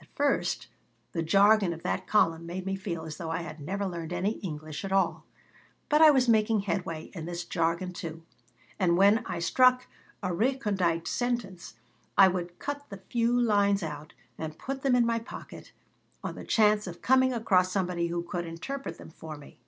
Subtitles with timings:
[0.00, 0.66] At first
[1.12, 4.40] the jargon of that column made me feel as though I had never learned any
[4.40, 5.24] English at all.
[5.88, 8.24] But I was making headway in this jargon, too,
[8.76, 9.86] and when I struck
[10.20, 11.74] a recondite sentence
[12.18, 15.70] I would cut the few lines out and put them in my pocket,
[16.24, 19.60] on the chance of coming across somebody who could interpret them for me.